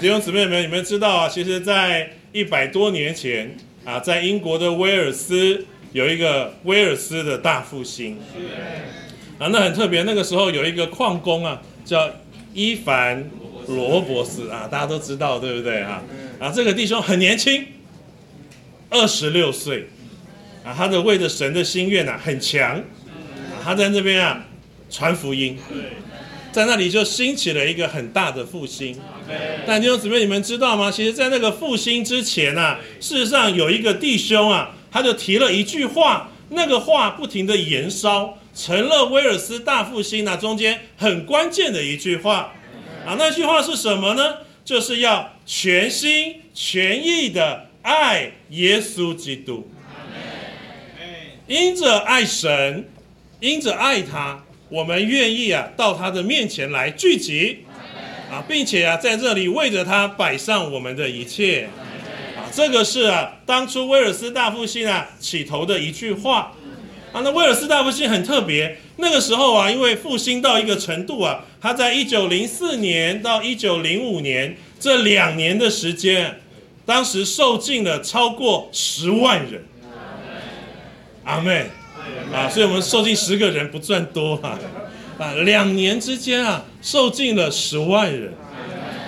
[0.00, 8.18] 弟兄姊妹们，你们知道啊，其实，在一百多年前啊，在英国的威尔斯有一个威尔斯的大复兴。
[9.38, 12.10] 啊，那很特别，那个时候有一个矿工啊，叫
[12.52, 13.30] 伊凡
[13.68, 15.80] 罗伯斯啊，大家都知道，对不对？
[15.80, 16.02] 啊？
[16.38, 17.64] 啊，这个弟兄很年轻，
[18.90, 19.86] 二十六岁，
[20.64, 22.82] 啊，他的为着神的心愿呐很强，
[23.62, 24.44] 他在那边啊
[24.90, 25.56] 传福音，
[26.54, 28.96] 在那里就兴起了一个很大的复兴。
[29.66, 30.88] 但弟兄姊妹，你们知道吗？
[30.88, 42.52] 其实，在那个复兴之前啊，事实上有一个弟兄啊，他就提了一句话，那个话不停的延烧，成了威尔斯大复兴那中间很关键的一句话。
[43.04, 44.36] 啊，那句话是什么呢？
[44.64, 49.68] 就是要全心全意的爱耶稣基督。
[51.48, 52.88] 因着爱神，
[53.40, 57.64] 因着爱他，我们愿意啊到他的面前来聚集，
[58.30, 61.68] 啊，并且啊在这里为着他摆上我们的一切。
[62.36, 66.52] 啊，这个是啊当初威尔斯大复兴啊起头的一句话。
[67.12, 76.40] 啊，那威尔斯大复兴很特别，那个时候啊，因为复兴到一个程度啊，他在一九零四年到一九零五年这两年的时间，
[76.84, 79.62] 当时受尽了超过十万人。
[81.22, 81.66] 阿妹，
[82.32, 84.58] 啊，所以我们受尽十个人不算多啊，
[85.18, 88.32] 啊，两年之间啊，受尽了十万人。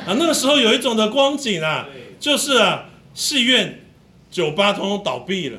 [0.06, 1.88] 啊，那个时候有一种的光景啊，
[2.20, 3.82] 就是啊，戏院、
[4.30, 5.58] 酒吧通通倒闭了，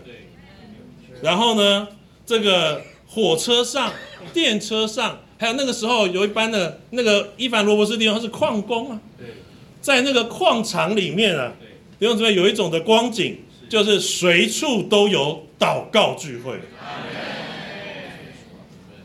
[1.22, 1.88] 然后呢？
[2.26, 3.94] 这个火车上、
[4.34, 9.00] 电车上，还有那个时候有一班的那个伊凡罗伯斯地方，他是矿工啊，
[9.80, 11.54] 在那个矿场里面啊，
[11.98, 13.38] 弟兄姊妹有一种的光景，
[13.70, 16.60] 就是随处都有祷告聚会。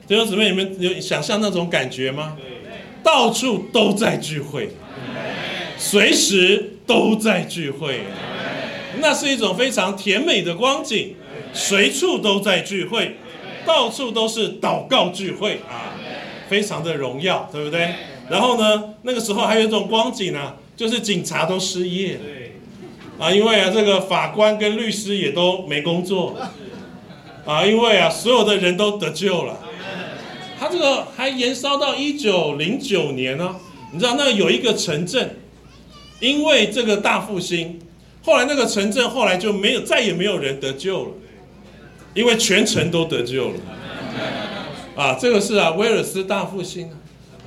[0.06, 2.36] 弟兄姊妹，你们有想象那种感觉吗？
[3.04, 4.70] 到处都在聚会，
[5.76, 8.00] 随时都在聚会，
[9.00, 11.14] 那是一种非常甜美的光景。
[11.54, 13.16] 随处都在聚会，
[13.66, 15.92] 到处都是祷告聚会啊，
[16.48, 17.94] 非常的荣耀，对不对？
[18.30, 22.20] 然后呢，那个时候还有一种光景呢，就是警察都失业了，
[23.18, 26.34] 啊，因为啊，这个法官跟律师也都没工作，
[27.44, 29.58] 啊，因为啊，所有的人都得救了。
[30.62, 33.56] 他这个还延烧到一九零九年呢，
[33.92, 35.38] 你知道那有一个城镇，
[36.20, 37.80] 因为这个大复兴，
[38.22, 41.10] 后来那个城镇后来就没有再也没有人得救了。
[42.14, 43.54] 因为全城都得救了，
[44.94, 46.94] 啊，这个是啊，威尔斯大复兴啊，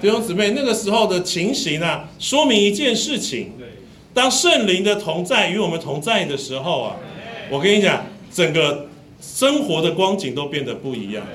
[0.02, 3.54] 弟兄姊妹，那个时候的情形啊，说明一件事情：
[4.14, 6.98] 当圣灵的同在与我们同在的时候啊，
[7.50, 8.88] 我跟你讲，整个
[9.22, 11.26] 生活的光景都变得不一样。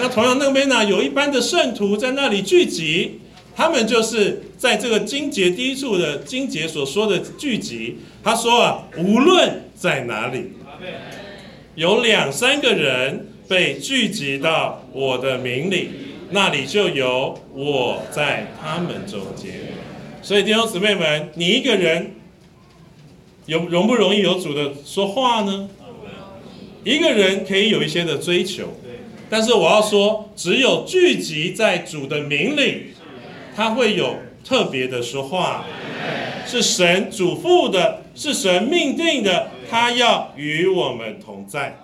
[0.00, 3.20] 那同样那边呢，有一班的圣徒在那里聚集，
[3.54, 7.98] 他们就是在这个经节第一处的经节所说的聚集。
[8.22, 10.52] 他说啊，无论在哪里。
[11.74, 15.88] 有两三个人被聚集到我的名里，
[16.30, 19.52] 那里就有我在他们中间。
[20.20, 22.14] 所以弟兄姊妹们，你一个人
[23.46, 25.70] 有容不容易有主的说话呢？
[26.84, 28.68] 一个人可以有一些的追求，
[29.30, 32.94] 但是我要说，只有聚集在主的名里，
[33.54, 35.64] 他会有特别的说话，
[36.46, 39.50] 是神嘱咐的，是神命定的。
[39.70, 41.78] 他要与我们同在。